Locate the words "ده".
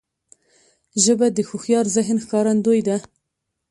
2.87-2.97